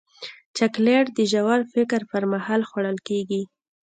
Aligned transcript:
چاکلېټ 0.57 1.05
د 1.17 1.19
ژور 1.31 1.59
فکر 1.73 2.01
پر 2.11 2.23
مهال 2.33 2.61
خوړل 2.69 2.97
کېږي. 3.07 3.41